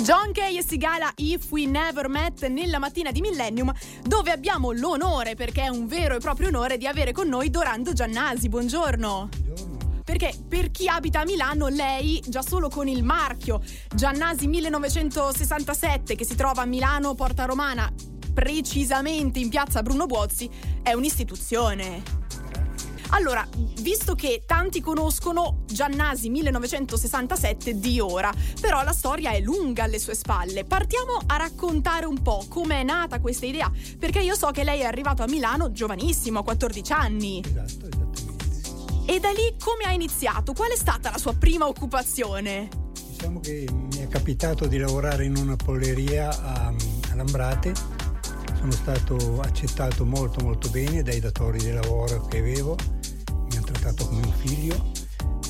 John 0.00 0.30
Kay 0.32 0.58
e 0.58 0.64
Sigala 0.64 1.10
If 1.16 1.50
We 1.50 1.66
Never 1.66 2.08
Met 2.08 2.46
nella 2.46 2.78
mattina 2.78 3.10
di 3.10 3.20
Millennium, 3.20 3.72
dove 4.04 4.30
abbiamo 4.30 4.70
l'onore, 4.70 5.34
perché 5.34 5.62
è 5.62 5.68
un 5.68 5.88
vero 5.88 6.14
e 6.14 6.18
proprio 6.20 6.48
onore, 6.48 6.76
di 6.76 6.86
avere 6.86 7.10
con 7.10 7.28
noi 7.28 7.50
Dorando 7.50 7.92
Giannasi. 7.92 8.48
Buongiorno. 8.48 9.28
Buongiorno. 9.28 10.02
Perché 10.04 10.32
per 10.48 10.70
chi 10.70 10.88
abita 10.88 11.20
a 11.20 11.24
Milano, 11.24 11.66
lei 11.66 12.22
già 12.28 12.42
solo 12.42 12.68
con 12.68 12.86
il 12.86 13.02
marchio 13.02 13.60
Giannasi 13.92 14.46
1967, 14.46 16.14
che 16.14 16.24
si 16.24 16.36
trova 16.36 16.62
a 16.62 16.66
Milano, 16.66 17.14
Porta 17.14 17.44
Romana, 17.44 17.92
precisamente 18.32 19.40
in 19.40 19.48
piazza 19.48 19.82
Bruno 19.82 20.06
Buozzi, 20.06 20.48
è 20.80 20.92
un'istituzione. 20.92 22.17
Allora, 23.10 23.46
visto 23.80 24.14
che 24.14 24.42
tanti 24.44 24.80
conoscono 24.80 25.62
Giannasi 25.66 26.28
1967 26.28 27.78
di 27.78 28.00
ora, 28.00 28.32
però 28.60 28.82
la 28.82 28.92
storia 28.92 29.30
è 29.30 29.40
lunga 29.40 29.84
alle 29.84 29.98
sue 29.98 30.14
spalle. 30.14 30.64
Partiamo 30.64 31.18
a 31.26 31.36
raccontare 31.36 32.04
un 32.04 32.20
po' 32.20 32.44
come 32.48 32.80
è 32.80 32.84
nata 32.84 33.20
questa 33.20 33.46
idea, 33.46 33.70
perché 33.98 34.20
io 34.20 34.34
so 34.34 34.50
che 34.50 34.64
lei 34.64 34.80
è 34.80 34.84
arrivato 34.84 35.22
a 35.22 35.26
Milano 35.26 35.72
giovanissimo, 35.72 36.40
a 36.40 36.44
14 36.44 36.92
anni. 36.92 37.42
Esatto, 37.44 37.86
esattamente. 37.86 38.06
E 39.06 39.20
da 39.20 39.30
lì 39.30 39.54
come 39.58 39.84
ha 39.84 39.92
iniziato? 39.92 40.52
Qual 40.52 40.70
è 40.70 40.76
stata 40.76 41.10
la 41.10 41.18
sua 41.18 41.32
prima 41.34 41.66
occupazione? 41.66 42.68
Diciamo 43.08 43.40
che 43.40 43.66
mi 43.72 44.02
è 44.02 44.08
capitato 44.08 44.66
di 44.66 44.76
lavorare 44.76 45.24
in 45.24 45.36
una 45.36 45.56
polleria 45.56 46.28
a, 46.28 46.66
a 47.10 47.14
Lambrate. 47.14 47.72
Sono 48.58 48.72
stato 48.72 49.40
accettato 49.40 50.04
molto 50.04 50.44
molto 50.44 50.68
bene 50.68 51.02
dai 51.02 51.20
datori 51.20 51.58
di 51.58 51.72
lavoro 51.72 52.26
che 52.26 52.38
avevo 52.38 52.76
trattato 53.98 54.06
come 54.06 54.24
un 54.24 54.32
figlio. 54.32 54.90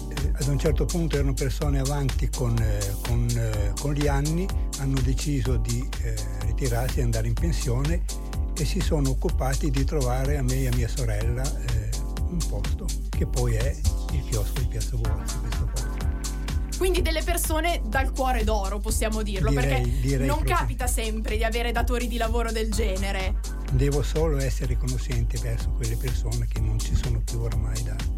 Eh, 0.09 0.33
ad 0.41 0.48
un 0.48 0.59
certo 0.59 0.84
punto 0.87 1.16
erano 1.16 1.34
persone 1.34 1.79
avanti 1.79 2.29
con, 2.30 2.56
eh, 2.59 2.95
con, 3.02 3.27
eh, 3.29 3.73
con 3.80 3.93
gli 3.93 4.06
anni, 4.06 4.47
hanno 4.79 5.01
deciso 5.01 5.56
di 5.56 5.87
eh, 6.02 6.15
ritirarsi 6.47 7.01
e 7.01 7.03
andare 7.03 7.29
in 7.29 7.34
pensione 7.34 8.03
e 8.56 8.64
si 8.64 8.81
sono 8.81 9.11
occupati 9.11 9.70
di 9.70 9.84
trovare 9.84 10.39
a 10.39 10.42
me 10.42 10.62
e 10.62 10.69
a 10.69 10.75
mia 10.75 10.89
sorella 10.89 11.42
eh, 11.42 11.91
un 12.31 12.39
posto, 12.48 12.87
che 13.11 13.27
poi 13.27 13.55
è 13.55 13.77
il 14.12 14.25
chiosco 14.28 14.61
di 14.61 14.67
Piazza 14.67 14.97
Buozzi, 14.97 15.39
questo 15.39 15.65
posto. 15.72 15.97
Quindi 16.78 17.03
delle 17.03 17.22
persone 17.25 17.83
dal 17.87 18.12
cuore 18.12 18.44
d'oro, 18.44 18.78
possiamo 18.78 19.22
dirlo, 19.22 19.50
Direi- 19.50 19.67
perché 19.69 20.00
direi 20.00 20.27
non 20.28 20.37
proprio. 20.37 20.56
capita 20.56 20.87
sempre 20.87 21.37
di 21.37 21.42
avere 21.42 21.72
datori 21.72 22.06
di 22.06 22.17
lavoro 22.17 22.53
del 22.53 22.70
genere. 22.70 23.34
Devo 23.72 24.00
solo 24.03 24.39
essere 24.39 24.67
riconoscente 24.69 25.39
verso 25.39 25.70
quelle 25.70 25.97
persone 25.97 26.47
che 26.47 26.61
non 26.61 26.78
ci 26.78 26.94
sono 26.94 27.20
più 27.20 27.41
ormai 27.41 27.83
da, 27.83 27.97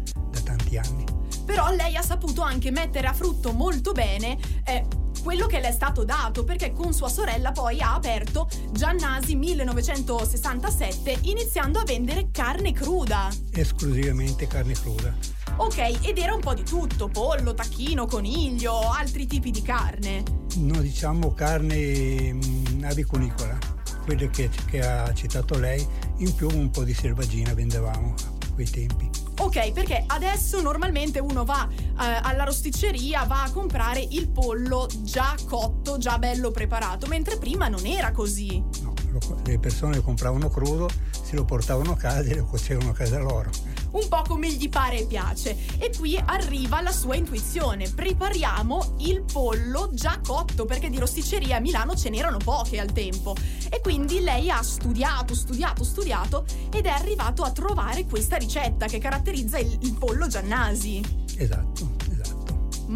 tanti 0.71 0.77
anni. 0.77 1.03
Però 1.45 1.69
lei 1.71 1.95
ha 1.97 2.01
saputo 2.01 2.41
anche 2.41 2.71
mettere 2.71 3.07
a 3.07 3.13
frutto 3.13 3.51
molto 3.51 3.91
bene 3.91 4.37
eh, 4.63 4.85
quello 5.21 5.47
che 5.47 5.59
le 5.59 5.67
è 5.67 5.71
stato 5.71 6.03
dato, 6.03 6.43
perché 6.43 6.71
con 6.71 6.93
sua 6.93 7.09
sorella 7.09 7.51
poi 7.51 7.81
ha 7.81 7.93
aperto 7.93 8.47
Giannasi 8.71 9.35
1967 9.35 11.19
iniziando 11.23 11.79
a 11.79 11.83
vendere 11.83 12.29
carne 12.31 12.71
cruda. 12.71 13.29
Esclusivamente 13.51 14.47
carne 14.47 14.73
cruda. 14.73 15.13
Ok, 15.57 15.99
ed 16.01 16.17
era 16.17 16.33
un 16.33 16.39
po' 16.39 16.53
di 16.53 16.63
tutto, 16.63 17.07
pollo, 17.07 17.53
tacchino, 17.53 18.05
coniglio, 18.05 18.79
altri 18.89 19.27
tipi 19.27 19.51
di 19.51 19.61
carne. 19.61 20.23
No, 20.55 20.79
diciamo 20.81 21.33
carne 21.33 22.33
mh, 22.33 22.83
avicunicola, 22.83 23.57
quelle 24.03 24.29
che, 24.29 24.49
che 24.65 24.79
ha 24.79 25.13
citato 25.13 25.59
lei, 25.59 25.85
in 26.17 26.33
più 26.33 26.47
un 26.49 26.71
po' 26.71 26.83
di 26.83 26.93
selvaggina 26.93 27.53
vendevamo 27.53 28.13
a 28.15 28.53
quei 28.53 28.69
tempi. 28.69 29.20
Ok, 29.41 29.71
perché 29.71 30.03
adesso 30.05 30.61
normalmente 30.61 31.19
uno 31.19 31.43
va 31.43 31.67
eh, 31.71 31.85
alla 31.97 32.43
rosticceria, 32.43 33.23
va 33.25 33.43
a 33.43 33.51
comprare 33.51 33.99
il 34.11 34.29
pollo 34.29 34.87
già 34.99 35.35
cotto, 35.47 35.97
già 35.97 36.19
bello 36.19 36.51
preparato, 36.51 37.07
mentre 37.07 37.37
prima 37.37 37.67
non 37.67 37.85
era 37.87 38.11
così. 38.11 38.63
No, 38.83 38.93
lo- 39.09 39.41
le 39.43 39.57
persone 39.57 39.95
lo 39.95 40.03
compravano 40.03 40.47
crudo, 40.47 40.89
se 41.23 41.35
lo 41.35 41.43
portavano 41.43 41.93
a 41.93 41.97
casa 41.97 42.29
e 42.29 42.35
lo 42.35 42.45
cuocevano 42.45 42.91
a 42.91 42.93
casa 42.93 43.17
loro. 43.17 43.49
Un 43.91 44.07
po' 44.07 44.21
come 44.27 44.51
gli 44.51 44.69
pare 44.69 44.99
e 44.99 45.05
piace. 45.05 45.57
E 45.77 45.91
qui 45.97 46.21
arriva 46.23 46.81
la 46.81 46.91
sua 46.91 47.15
intuizione. 47.15 47.89
Prepariamo 47.89 48.95
il 48.99 49.23
pollo 49.23 49.89
già 49.93 50.19
cotto, 50.23 50.65
perché 50.65 50.89
di 50.89 50.99
rosticceria 50.99 51.57
a 51.57 51.59
Milano 51.59 51.95
ce 51.95 52.09
n'erano 52.09 52.37
poche 52.37 52.79
al 52.79 52.91
tempo. 52.91 53.35
E 53.69 53.81
quindi 53.81 54.19
lei 54.21 54.49
ha 54.49 54.61
studiato, 54.61 55.35
studiato, 55.35 55.83
studiato 55.83 56.45
ed 56.73 56.85
è 56.85 56.89
arrivato 56.89 57.43
a 57.43 57.51
trovare 57.51 58.05
questa 58.05 58.37
ricetta 58.37 58.87
che 58.87 58.99
caratterizza 58.99 59.57
il, 59.57 59.77
il 59.81 59.93
pollo 59.93 60.27
Giannasi. 60.27 61.01
Esatto. 61.37 62.10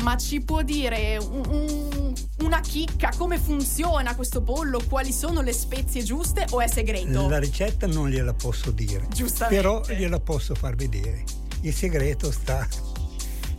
Ma 0.04 0.18
ci 0.18 0.42
può 0.42 0.62
dire 0.62 1.18
un- 1.18 1.44
un- 1.48 2.14
una 2.40 2.60
chicca 2.60 3.12
come 3.18 3.38
funziona 3.38 4.16
questo 4.16 4.42
pollo? 4.42 4.82
Quali 4.88 5.12
sono 5.14 5.42
le 5.42 5.54
spezie 5.54 6.04
giuste 6.04 6.46
o 6.52 6.60
è 6.62 6.68
segreto? 6.68 7.28
La 7.30 7.40
ricetta 7.40 7.88
non 7.88 8.10
gliela 8.10 8.34
posso 8.34 8.72
dire, 8.72 9.08
Giustamente. 9.10 9.56
però 9.62 9.82
gliela 9.88 10.20
posso 10.20 10.54
far 10.54 10.76
vedere. 10.76 11.24
Il 11.62 11.74
segreto 11.74 12.32
sta 12.32 12.68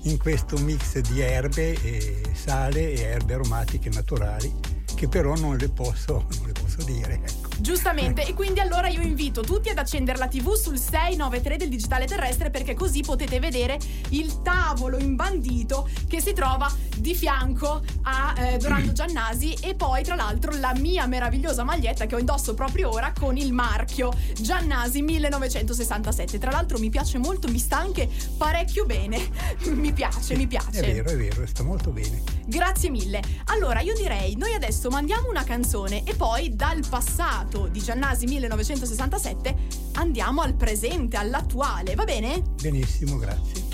in 0.02 0.18
questo 0.18 0.56
mix 0.58 0.98
di 0.98 1.20
erbe, 1.20 1.72
e 1.82 2.20
sale 2.34 2.92
e 2.92 3.00
erbe 3.00 3.34
aromatiche 3.34 3.88
naturali, 3.90 4.52
che 4.94 5.08
però 5.08 5.34
non 5.34 5.56
le 5.56 5.68
posso, 5.68 6.26
non 6.38 6.46
le 6.46 6.52
posso 6.52 6.82
dire. 6.84 7.20
Ecco. 7.24 7.45
Giustamente, 7.58 8.26
e 8.26 8.34
quindi 8.34 8.60
allora 8.60 8.88
io 8.88 9.00
invito 9.00 9.40
tutti 9.40 9.70
ad 9.70 9.78
accendere 9.78 10.18
la 10.18 10.28
TV 10.28 10.52
sul 10.54 10.78
693 10.78 11.56
del 11.56 11.68
digitale 11.68 12.06
terrestre 12.06 12.50
perché 12.50 12.74
così 12.74 13.00
potete 13.00 13.40
vedere 13.40 13.78
il 14.10 14.42
tavolo 14.42 14.98
imbandito 14.98 15.88
che 16.06 16.20
si 16.20 16.32
trova 16.34 16.70
di 16.98 17.14
fianco 17.14 17.82
a 18.02 18.34
eh, 18.36 18.58
Dorando 18.58 18.92
Giannasi 18.94 19.54
e 19.60 19.74
poi 19.74 20.02
tra 20.02 20.14
l'altro 20.14 20.56
la 20.56 20.74
mia 20.74 21.06
meravigliosa 21.06 21.64
maglietta 21.64 22.06
che 22.06 22.14
ho 22.14 22.18
indosso 22.18 22.54
proprio 22.54 22.90
ora 22.90 23.12
con 23.18 23.36
il 23.36 23.52
marchio 23.52 24.12
Giannasi 24.34 25.02
1967. 25.02 26.38
Tra 26.38 26.50
l'altro 26.50 26.78
mi 26.78 26.90
piace 26.90 27.18
molto, 27.18 27.48
mi 27.48 27.58
sta 27.58 27.78
anche 27.78 28.08
parecchio 28.36 28.84
bene. 28.84 29.30
mi 29.74 29.92
piace, 29.92 30.36
mi 30.36 30.46
piace. 30.46 30.80
È 30.80 30.92
vero, 30.92 31.10
è 31.10 31.16
vero, 31.16 31.46
sta 31.46 31.62
molto 31.62 31.90
bene. 31.90 32.22
Grazie 32.46 32.90
mille. 32.90 33.22
Allora, 33.46 33.80
io 33.80 33.94
direi, 33.94 34.36
noi 34.36 34.54
adesso 34.54 34.88
mandiamo 34.90 35.28
una 35.28 35.44
canzone 35.44 36.04
e 36.04 36.14
poi 36.14 36.54
dal 36.54 36.84
passato 36.88 37.68
di 37.68 37.80
Giannasi 37.80 38.26
1967 38.26 39.56
andiamo 39.94 40.42
al 40.42 40.54
presente, 40.54 41.16
all'attuale, 41.16 41.94
va 41.94 42.04
bene? 42.04 42.42
Benissimo, 42.60 43.16
grazie. 43.16 43.65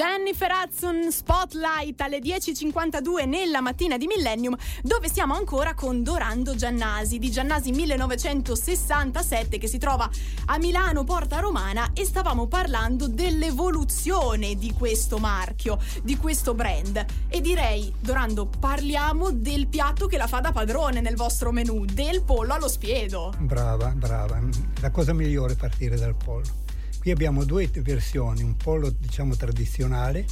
Jennifer 0.00 0.50
Hudson 0.50 1.12
Spotlight 1.12 2.00
alle 2.00 2.20
10.52 2.20 3.28
nella 3.28 3.60
mattina 3.60 3.98
di 3.98 4.06
Millennium, 4.06 4.56
dove 4.82 5.10
siamo 5.10 5.34
ancora 5.34 5.74
con 5.74 6.02
Dorando 6.02 6.54
Giannasi 6.54 7.18
di 7.18 7.30
Giannasi 7.30 7.70
1967 7.72 9.58
che 9.58 9.66
si 9.68 9.76
trova 9.76 10.08
a 10.46 10.56
Milano, 10.56 11.04
Porta 11.04 11.40
Romana 11.40 11.90
e 11.92 12.06
stavamo 12.06 12.46
parlando 12.46 13.08
dell'evoluzione 13.08 14.54
di 14.54 14.72
questo 14.72 15.18
marchio, 15.18 15.78
di 16.02 16.16
questo 16.16 16.54
brand. 16.54 17.04
E 17.28 17.42
direi, 17.42 17.92
Dorando, 18.00 18.46
parliamo 18.46 19.30
del 19.32 19.66
piatto 19.66 20.06
che 20.06 20.16
la 20.16 20.26
fa 20.26 20.40
da 20.40 20.50
padrone 20.50 21.02
nel 21.02 21.16
vostro 21.16 21.52
menù, 21.52 21.84
del 21.84 22.22
pollo 22.22 22.54
allo 22.54 22.68
spiedo. 22.68 23.34
Brava, 23.36 23.88
brava. 23.88 24.40
La 24.80 24.90
cosa 24.90 25.12
migliore 25.12 25.52
è 25.52 25.56
partire 25.56 25.96
dal 25.96 26.14
pollo. 26.14 26.69
Qui 27.00 27.10
abbiamo 27.10 27.44
due 27.44 27.66
versioni, 27.66 28.42
un 28.42 28.56
pollo 28.58 28.90
diciamo 28.90 29.34
tradizionale 29.34 30.26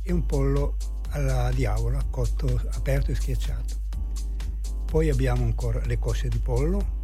e 0.00 0.10
un 0.10 0.24
pollo 0.24 0.76
alla 1.10 1.50
diavola, 1.50 2.02
cotto, 2.08 2.46
aperto 2.70 3.10
e 3.10 3.14
schiacciato. 3.14 3.76
Poi 4.86 5.10
abbiamo 5.10 5.44
ancora 5.44 5.84
le 5.84 5.98
cosce 5.98 6.28
di 6.28 6.38
pollo, 6.38 7.00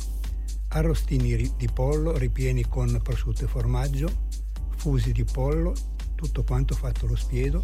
arrostini 0.68 1.36
di 1.54 1.68
pollo 1.70 2.16
ripieni 2.16 2.66
con 2.66 2.98
prosciutto 3.02 3.44
e 3.44 3.46
formaggio, 3.46 4.10
fusi 4.76 5.12
di 5.12 5.24
pollo, 5.24 5.74
tutto 6.14 6.42
quanto 6.42 6.74
fatto 6.74 7.06
lo 7.06 7.14
spiedo, 7.14 7.62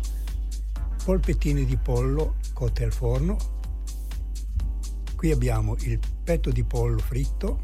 polpettine 1.03 1.65
di 1.65 1.79
pollo 1.79 2.35
cotte 2.53 2.85
al 2.85 2.93
forno. 2.93 3.39
Qui 5.17 5.31
abbiamo 5.31 5.75
il 5.79 5.99
petto 6.23 6.51
di 6.51 6.65
pollo 6.65 6.99
fritto 6.99 7.63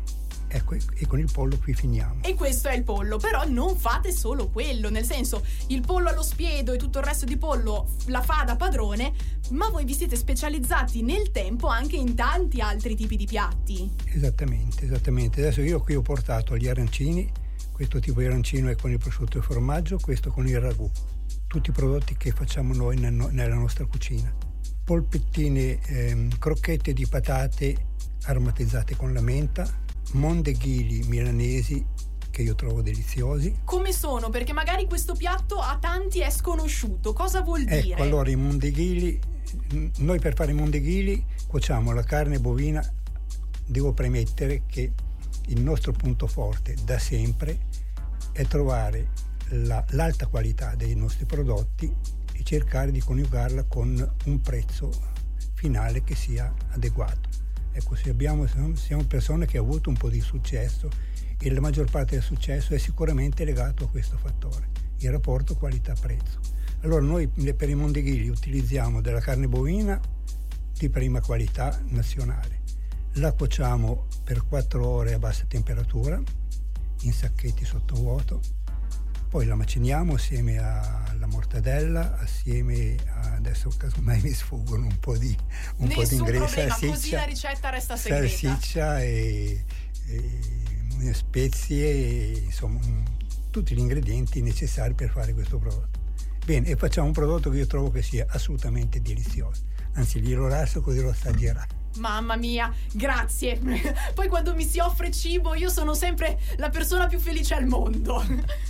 ecco, 0.48 0.74
e 0.74 1.06
con 1.06 1.18
il 1.18 1.30
pollo 1.30 1.58
qui 1.58 1.74
finiamo. 1.74 2.22
E 2.22 2.34
questo 2.34 2.68
è 2.68 2.74
il 2.74 2.82
pollo, 2.82 3.18
però 3.18 3.46
non 3.46 3.76
fate 3.76 4.12
solo 4.12 4.48
quello, 4.48 4.90
nel 4.90 5.04
senso 5.04 5.44
il 5.68 5.80
pollo 5.80 6.08
allo 6.08 6.22
spiedo 6.22 6.72
e 6.72 6.76
tutto 6.76 6.98
il 6.98 7.04
resto 7.04 7.24
di 7.24 7.36
pollo 7.36 7.88
la 8.06 8.22
fa 8.22 8.44
da 8.44 8.56
padrone, 8.56 9.12
ma 9.50 9.68
voi 9.68 9.84
vi 9.84 9.94
siete 9.94 10.16
specializzati 10.16 11.02
nel 11.02 11.30
tempo 11.30 11.68
anche 11.68 11.96
in 11.96 12.14
tanti 12.14 12.60
altri 12.60 12.94
tipi 12.94 13.16
di 13.16 13.26
piatti. 13.26 13.90
Esattamente, 14.04 14.84
esattamente. 14.84 15.40
Adesso 15.40 15.60
io 15.60 15.80
qui 15.80 15.94
ho 15.94 16.02
portato 16.02 16.56
gli 16.56 16.68
arancini, 16.68 17.30
questo 17.72 17.98
tipo 17.98 18.20
di 18.20 18.26
arancino 18.26 18.70
è 18.70 18.76
con 18.76 18.90
il 18.90 18.98
prosciutto 18.98 19.38
e 19.38 19.42
formaggio, 19.42 19.98
questo 20.00 20.30
con 20.30 20.46
il 20.46 20.60
ragù. 20.60 20.90
Tutti 21.46 21.70
i 21.70 21.72
prodotti 21.72 22.16
che 22.16 22.32
facciamo 22.32 22.74
noi 22.74 22.98
nel 22.98 23.12
no- 23.12 23.28
nella 23.28 23.54
nostra 23.54 23.84
cucina. 23.86 24.34
Polpettine, 24.84 25.80
ehm, 25.82 26.38
crocchette 26.38 26.92
di 26.92 27.06
patate 27.06 27.94
aromatizzate 28.26 28.96
con 28.96 29.12
la 29.12 29.20
menta, 29.20 29.66
mondeghili 30.12 31.02
milanesi 31.08 31.84
che 32.30 32.42
io 32.42 32.54
trovo 32.54 32.82
deliziosi. 32.82 33.60
Come 33.64 33.92
sono? 33.92 34.28
Perché 34.28 34.52
magari 34.52 34.84
questo 34.86 35.14
piatto 35.14 35.58
a 35.58 35.78
tanti 35.80 36.20
è 36.20 36.30
sconosciuto. 36.30 37.12
Cosa 37.12 37.40
vuol 37.40 37.64
dire? 37.64 37.92
Ecco, 37.92 38.02
allora 38.02 38.28
i 38.28 38.36
mondeghili, 38.36 39.18
noi 39.98 40.18
per 40.18 40.34
fare 40.34 40.50
i 40.50 40.54
mondeghili 40.54 41.24
cuociamo 41.46 41.92
la 41.92 42.02
carne 42.02 42.38
bovina, 42.38 42.86
devo 43.64 43.92
premettere 43.92 44.64
che 44.66 44.92
il 45.46 45.62
nostro 45.62 45.92
punto 45.92 46.26
forte 46.26 46.74
da 46.84 46.98
sempre 46.98 47.58
è 48.32 48.44
trovare 48.44 49.08
la, 49.50 49.82
l'alta 49.90 50.26
qualità 50.26 50.74
dei 50.74 50.94
nostri 50.94 51.24
prodotti 51.24 51.90
e 52.32 52.42
cercare 52.42 52.90
di 52.90 53.00
coniugarla 53.00 53.64
con 53.64 54.14
un 54.26 54.40
prezzo 54.40 54.90
finale 55.54 56.02
che 56.02 56.14
sia 56.14 56.52
adeguato. 56.72 57.25
Ecco, 57.76 57.94
se 57.94 58.08
abbiamo, 58.08 58.46
siamo 58.74 59.04
persone 59.04 59.44
che 59.44 59.58
hanno 59.58 59.66
avuto 59.66 59.90
un 59.90 59.96
po' 59.98 60.08
di 60.08 60.22
successo 60.22 60.88
e 61.38 61.52
la 61.52 61.60
maggior 61.60 61.90
parte 61.90 62.14
del 62.14 62.22
successo 62.22 62.72
è 62.72 62.78
sicuramente 62.78 63.44
legato 63.44 63.84
a 63.84 63.88
questo 63.90 64.16
fattore, 64.16 64.70
il 65.00 65.10
rapporto 65.10 65.56
qualità-prezzo. 65.56 66.40
Allora 66.80 67.02
noi 67.02 67.28
per 67.28 67.68
i 67.68 67.74
mondeghili 67.74 68.30
utilizziamo 68.30 69.02
della 69.02 69.20
carne 69.20 69.46
bovina 69.46 70.00
di 70.72 70.88
prima 70.88 71.20
qualità 71.20 71.78
nazionale, 71.88 72.62
la 73.16 73.32
cuociamo 73.32 74.06
per 74.24 74.46
4 74.46 74.86
ore 74.86 75.12
a 75.12 75.18
bassa 75.18 75.44
temperatura 75.46 76.18
in 77.02 77.12
sacchetti 77.12 77.66
sottovuoto 77.66 78.40
poi 79.28 79.44
la 79.44 79.54
maciniamo 79.54 80.14
assieme 80.14 80.56
alla 80.56 81.26
mortadella, 81.26 82.16
assieme 82.18 82.96
a, 83.06 83.15
adesso 83.46 83.70
casomai 83.76 84.20
mi 84.20 84.32
sfuggono 84.32 84.86
un 84.86 84.98
po' 84.98 85.16
di, 85.16 85.36
un 85.76 85.88
po 85.88 86.04
di 86.04 86.14
ingredienti, 86.16 86.52
salsiccia, 86.52 86.88
così 86.88 87.10
la 87.12 87.24
ricetta 87.24 87.70
resta 87.70 87.96
segreta. 87.96 88.26
Salsiccia 88.26 89.02
e, 89.02 89.64
e 91.00 91.14
spezie, 91.14 91.84
e, 91.86 92.42
insomma 92.44 92.80
tutti 93.50 93.74
gli 93.74 93.78
ingredienti 93.78 94.42
necessari 94.42 94.94
per 94.94 95.10
fare 95.10 95.32
questo 95.32 95.58
prodotto. 95.58 96.04
Bene, 96.44 96.68
e 96.68 96.76
facciamo 96.76 97.06
un 97.06 97.12
prodotto 97.12 97.50
che 97.50 97.58
io 97.58 97.66
trovo 97.66 97.90
che 97.90 98.02
sia 98.02 98.26
assolutamente 98.28 99.00
delizioso, 99.00 99.62
anzi 99.94 100.20
glielo 100.20 100.48
lascio 100.48 100.80
così 100.80 101.00
lo 101.00 101.10
assaggerà. 101.10 101.66
Mamma 101.96 102.36
mia, 102.36 102.72
grazie. 102.92 103.58
Poi 104.12 104.28
quando 104.28 104.54
mi 104.54 104.64
si 104.64 104.78
offre 104.80 105.10
cibo 105.10 105.54
io 105.54 105.70
sono 105.70 105.94
sempre 105.94 106.38
la 106.56 106.68
persona 106.68 107.06
più 107.06 107.18
felice 107.18 107.54
al 107.54 107.66
mondo. 107.66 108.22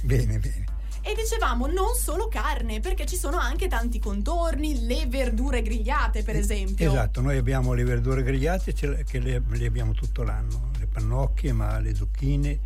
Bene, 0.03 0.39
bene. 0.39 0.76
E 1.09 1.15
dicevamo 1.15 1.69
non 1.69 1.95
solo 1.95 2.27
carne, 2.27 2.81
perché 2.81 3.07
ci 3.07 3.15
sono 3.15 3.37
anche 3.37 3.69
tanti 3.69 4.01
contorni, 4.01 4.87
le 4.87 5.07
verdure 5.07 5.63
grigliate 5.63 6.25
per 6.25 6.35
esempio. 6.35 6.91
Esatto, 6.91 7.21
noi 7.21 7.37
abbiamo 7.37 7.75
le 7.75 7.85
verdure 7.85 8.25
grigliate 8.25 8.73
che 8.73 9.21
le, 9.21 9.41
le 9.47 9.67
abbiamo 9.67 9.93
tutto 9.93 10.25
l'anno, 10.25 10.73
le 10.81 10.89
pannocchie, 10.89 11.53
ma 11.53 11.79
le 11.79 11.95
zucchine, 11.95 12.59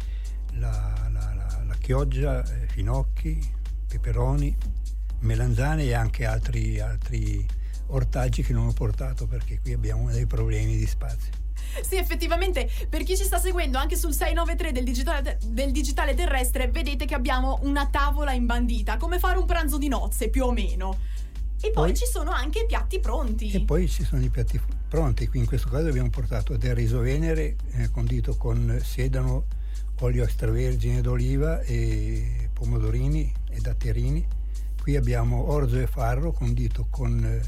la, 0.52 1.06
la, 1.12 1.34
la, 1.34 1.62
la 1.66 1.75
chioggia, 1.78 2.42
eh, 2.42 2.66
finocchi, 2.69 3.38
peperoni, 3.87 4.56
melanzane 5.19 5.82
e 5.84 5.92
anche 5.92 6.25
altri, 6.25 6.81
altri 6.81 7.46
ortaggi 7.88 8.42
che 8.42 8.54
non 8.54 8.69
ho 8.69 8.72
portato 8.72 9.26
perché 9.26 9.60
qui 9.60 9.75
abbiamo 9.75 10.10
dei 10.10 10.25
problemi 10.25 10.78
di 10.78 10.87
spazio. 10.87 11.39
Sì, 11.90 11.96
effettivamente, 11.96 12.69
per 12.88 13.02
chi 13.02 13.17
ci 13.17 13.25
sta 13.25 13.38
seguendo 13.38 13.78
anche 13.78 13.96
sul 13.96 14.12
693 14.12 14.72
del 14.72 14.84
digitale, 14.84 15.38
del 15.44 15.72
digitale 15.72 16.14
terrestre, 16.14 16.69
vedete 16.69 17.05
che 17.05 17.14
abbiamo 17.14 17.58
una 17.62 17.88
tavola 17.88 18.32
imbandita, 18.32 18.96
come 18.96 19.19
fare 19.19 19.38
un 19.38 19.46
pranzo 19.46 19.78
di 19.78 19.88
nozze 19.88 20.28
più 20.28 20.44
o 20.44 20.52
meno. 20.52 20.96
E 21.62 21.70
poi, 21.70 21.88
poi, 21.88 21.94
ci 21.94 22.06
sono 22.06 22.31
anche 22.31 22.61
i 22.61 22.67
piatti 22.67 23.00
pronti. 23.00 23.50
E 23.50 23.61
poi 23.61 23.87
ci 23.87 24.02
sono 24.02 24.22
i 24.22 24.31
piatti 24.31 24.58
pronti. 24.88 25.28
Qui 25.28 25.40
in 25.40 25.46
questo 25.46 25.69
caso 25.69 25.88
abbiamo 25.88 26.08
portato 26.08 26.56
del 26.56 26.75
riso 26.75 27.00
venere 27.00 27.56
eh, 27.73 27.90
condito 27.90 28.37
con 28.37 28.81
sedano, 28.82 29.44
olio 30.00 30.25
extravergine 30.25 31.02
d'oliva 31.02 31.61
e 31.61 32.49
pomodorini 32.52 33.31
e 33.50 33.61
datterini. 33.61 34.26
Qui 34.81 34.96
abbiamo 34.96 35.50
orzo 35.50 35.78
e 35.78 35.87
farro 35.87 36.32
condito 36.32 36.87
con 36.88 37.23
eh, 37.23 37.43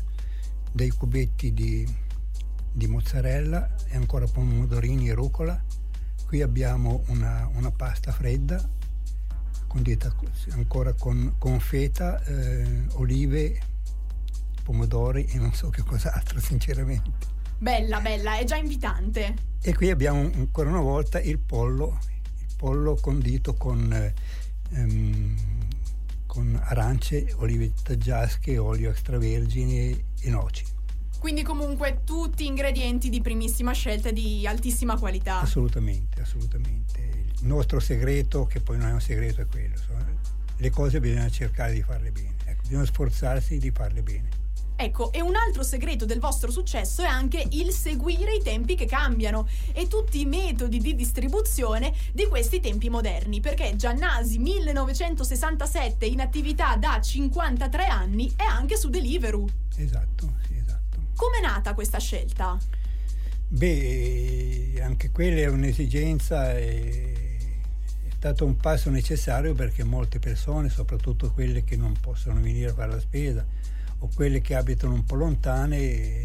dei 0.71 0.91
cubetti 0.91 1.55
di, 1.55 1.87
di 2.73 2.87
mozzarella 2.87 3.75
e 3.89 3.97
ancora 3.97 4.27
pomodorini 4.27 5.09
e 5.09 5.15
rucola. 5.15 5.63
Qui 6.27 6.43
abbiamo 6.43 7.03
una, 7.09 7.49
una 7.55 7.71
pasta 7.71 8.11
fredda 8.11 8.81
condita 9.73 10.15
ancora 10.51 10.93
con, 10.93 11.37
con 11.39 11.59
feta, 11.59 12.23
eh, 12.25 12.83
olive, 12.93 13.59
pomodori 14.63 15.25
e 15.25 15.39
non 15.39 15.55
so 15.55 15.71
che 15.71 15.83
cos'altro 15.83 16.41
sinceramente. 16.45 17.11
Bella, 17.57 18.01
bella, 18.01 18.37
è 18.37 18.45
già 18.45 18.57
invitante. 18.57 19.35
E 19.63 19.75
qui 19.75 19.91
abbiamo 19.91 20.21
ancora 20.21 20.69
una 20.69 20.81
volta 20.81 21.21
il 21.21 21.39
pollo, 21.39 21.99
il 22.39 22.55
pollo 22.57 22.97
condito 22.97 23.55
con, 23.55 24.13
ehm, 24.73 25.37
con 26.27 26.61
arance, 26.63 27.33
olive 27.37 27.73
taggiasche, 27.83 28.59
olio 28.59 28.91
extravergine 28.91 30.05
e 30.21 30.31
noci. 30.31 30.72
Quindi 31.23 31.45
comunque 31.45 32.01
tutti 32.05 32.47
ingredienti 32.47 33.09
di 33.09 33.21
primissima 33.21 33.71
scelta 33.71 34.09
e 34.09 34.13
di 34.13 34.45
altissima 34.45 34.99
qualità. 34.99 35.39
Assolutamente, 35.39 36.21
assolutamente. 36.21 36.99
Il 37.41 37.47
nostro 37.47 37.79
segreto, 37.79 38.45
che 38.47 38.59
poi 38.59 38.77
non 38.77 38.89
è 38.89 38.93
un 38.93 39.01
segreto, 39.01 39.41
è 39.41 39.47
quello. 39.47 39.77
Le 40.57 40.71
cose 40.71 40.99
bisogna 40.99 41.31
cercare 41.31 41.75
di 41.75 41.83
farle 41.83 42.11
bene. 42.11 42.35
Ecco, 42.45 42.63
bisogna 42.63 42.87
sforzarsi 42.87 43.59
di 43.59 43.71
farle 43.71 44.03
bene. 44.03 44.29
Ecco, 44.75 45.13
e 45.13 45.23
un 45.23 45.37
altro 45.37 45.63
segreto 45.63 46.05
del 46.07 46.19
vostro 46.19 46.51
successo 46.51 47.03
è 47.03 47.07
anche 47.07 47.47
il 47.51 47.71
seguire 47.71 48.35
i 48.35 48.43
tempi 48.43 48.75
che 48.75 48.87
cambiano 48.87 49.47
e 49.73 49.87
tutti 49.87 50.23
i 50.23 50.27
metodi 50.27 50.81
di 50.81 50.97
distribuzione 50.97 51.95
di 52.13 52.27
questi 52.27 52.59
tempi 52.59 52.91
moderni, 52.91 53.39
perché 53.39 53.77
Giannasi 53.77 54.39
1967 54.39 56.05
in 56.05 56.21
attività 56.21 56.75
da 56.75 57.01
53 57.01 57.87
anni 57.87 58.33
è 58.35 58.43
anche 58.43 58.77
su 58.77 58.89
Deliveroo. 58.89 59.47
Esatto, 59.77 60.35
sì, 60.49 60.62
esatto. 61.13 61.25
Com'è 61.25 61.41
nata 61.41 61.75
questa 61.75 61.99
scelta? 61.99 62.59
Beh, 63.49 64.81
anche 64.83 65.11
quella 65.11 65.41
è 65.41 65.47
un'esigenza 65.49 66.53
è 66.53 67.13
stato 68.17 68.47
un 68.47 68.57
passo 68.57 68.89
necessario 68.89 69.53
perché 69.55 69.85
molte 69.85 70.19
persone, 70.19 70.69
soprattutto 70.69 71.33
quelle 71.33 71.65
che 71.65 71.77
non 71.77 71.95
possono 72.01 72.41
venire 72.41 72.71
a 72.71 72.75
fare 72.75 72.93
la 72.93 73.01
spesa 73.01 73.45
o 73.99 74.09
quelle 74.15 74.41
che 74.41 74.55
abitano 74.55 74.95
un 74.95 75.05
po' 75.05 75.17
lontane, 75.17 76.25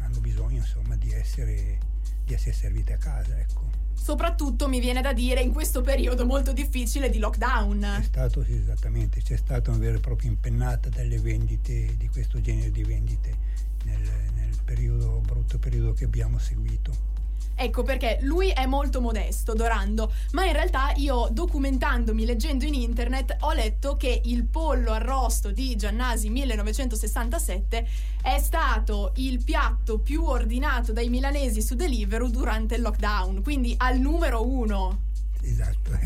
hanno 0.00 0.20
bisogno 0.20 0.58
insomma 0.58 0.96
di 0.96 1.12
essere, 1.12 1.78
di 2.24 2.34
essere 2.34 2.52
servite 2.52 2.94
a 2.94 2.96
casa. 2.96 3.38
Ecco 3.38 3.77
soprattutto 4.00 4.68
mi 4.68 4.80
viene 4.80 5.02
da 5.02 5.12
dire 5.12 5.40
in 5.40 5.52
questo 5.52 5.82
periodo 5.82 6.24
molto 6.24 6.52
difficile 6.52 7.10
di 7.10 7.18
lockdown. 7.18 7.80
C'è 7.80 8.02
stato, 8.02 8.42
sì, 8.42 8.54
esattamente, 8.54 9.20
c'è 9.20 9.36
stata 9.36 9.70
una 9.70 9.78
vera 9.78 9.96
e 9.96 10.00
propria 10.00 10.30
impennata 10.30 10.88
delle 10.88 11.18
vendite, 11.18 11.96
di 11.96 12.08
questo 12.08 12.40
genere 12.40 12.70
di 12.70 12.84
vendite 12.84 13.36
nel, 13.84 14.00
nel 14.34 14.56
periodo, 14.64 15.20
brutto 15.24 15.58
periodo 15.58 15.92
che 15.92 16.04
abbiamo 16.04 16.38
seguito. 16.38 17.17
Ecco 17.60 17.82
perché 17.82 18.18
lui 18.22 18.50
è 18.50 18.66
molto 18.66 19.00
modesto, 19.00 19.52
Dorando, 19.52 20.12
ma 20.30 20.46
in 20.46 20.52
realtà 20.52 20.92
io 20.94 21.28
documentandomi, 21.32 22.24
leggendo 22.24 22.64
in 22.64 22.74
internet, 22.74 23.36
ho 23.40 23.52
letto 23.52 23.96
che 23.96 24.20
il 24.26 24.44
pollo 24.44 24.92
arrosto 24.92 25.50
di 25.50 25.74
Giannasi 25.74 26.30
1967 26.30 27.88
è 28.22 28.38
stato 28.38 29.12
il 29.16 29.42
piatto 29.42 29.98
più 29.98 30.22
ordinato 30.22 30.92
dai 30.92 31.08
milanesi 31.08 31.60
su 31.60 31.74
Deliveroo 31.74 32.28
durante 32.28 32.76
il 32.76 32.82
lockdown, 32.82 33.42
quindi 33.42 33.74
al 33.78 33.98
numero 33.98 34.48
uno. 34.48 35.06
Esatto, 35.42 35.90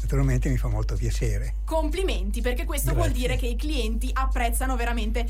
naturalmente 0.00 0.48
mi 0.48 0.56
fa 0.56 0.68
molto 0.68 0.96
piacere. 0.96 1.54
Complimenti, 1.64 2.40
perché 2.40 2.64
questo 2.64 2.92
Grazie. 2.92 3.08
vuol 3.08 3.20
dire 3.20 3.36
che 3.36 3.46
i 3.46 3.56
clienti 3.56 4.10
apprezzano 4.12 4.74
veramente 4.74 5.26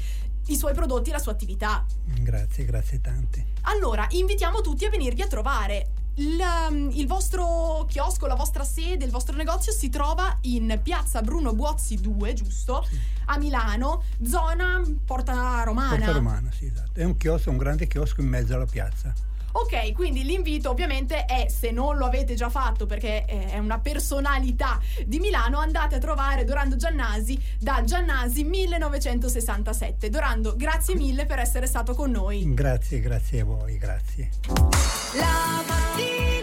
i 0.49 0.57
suoi 0.57 0.75
prodotti 0.75 1.11
e 1.11 1.13
la 1.13 1.19
sua 1.19 1.33
attività. 1.33 1.85
Grazie, 2.21 2.65
grazie 2.65 3.01
tante. 3.01 3.47
Allora, 3.63 4.07
invitiamo 4.11 4.61
tutti 4.61 4.85
a 4.85 4.91
venirvi 4.91 5.23
a 5.23 5.27
trovare. 5.27 5.91
Il, 6.15 6.37
um, 6.69 6.91
il, 6.93 7.07
vostro 7.07 7.85
chiosco, 7.89 8.27
la 8.27 8.35
vostra 8.35 8.65
sede, 8.65 9.05
il 9.05 9.11
vostro 9.11 9.37
negozio 9.37 9.71
si 9.71 9.89
trova 9.89 10.37
in 10.43 10.81
piazza 10.83 11.23
Bruno 11.23 11.55
Buozzi 11.55 11.97
2, 12.01 12.33
giusto? 12.33 12.85
Sì. 12.89 12.99
A 13.27 13.39
Milano, 13.39 14.03
zona 14.25 14.83
Porta 15.05 15.63
Romana. 15.65 15.95
Porta 15.97 16.13
Romana, 16.13 16.51
sì, 16.51 16.67
esatto. 16.67 16.99
È 16.99 17.05
un 17.05 17.17
chiosco, 17.17 17.51
un 17.51 17.57
grande 17.57 17.87
chiosco 17.87 18.21
in 18.21 18.29
mezzo 18.29 18.55
alla 18.55 18.67
piazza. 18.67 19.13
Ok, 19.53 19.93
quindi 19.93 20.25
l'invito 20.25 20.71
ovviamente 20.71 21.25
è, 21.25 21.49
se 21.49 21.71
non 21.71 21.97
lo 21.97 22.07
avete 22.07 22.35
già 22.35 22.49
fatto 22.49 22.87
perché 22.87 23.25
è 23.25 23.59
una 23.59 23.79
personalità 23.79 24.81
di 25.05 25.19
Milano, 25.19 25.59
andate 25.59 25.97
a 25.97 25.99
trovare 25.99 26.45
Dorando 26.45 26.77
Giannasi 26.77 27.39
da 27.59 27.83
Giannasi 27.85 28.45
1967. 28.45 30.11
Dorando, 30.11 30.55
grazie 30.57 30.95
mille 30.95 31.27
per 31.27 31.39
essere 31.39 31.67
stato 31.67 31.95
con 31.95 32.11
noi. 32.11 32.55
Grazie, 32.55 33.01
grazie 33.01 33.41
a 33.41 33.45
voi, 33.45 33.79
grazie. 33.79 34.31
La 35.15 35.65
mattina 35.67 36.38